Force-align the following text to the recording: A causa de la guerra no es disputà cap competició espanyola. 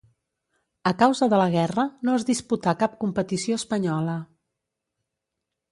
A 0.91 0.93
causa 1.01 1.27
de 1.33 1.41
la 1.41 1.47
guerra 1.57 1.85
no 2.09 2.15
es 2.21 2.25
disputà 2.31 2.75
cap 2.81 2.97
competició 3.05 3.61
espanyola. 3.63 4.19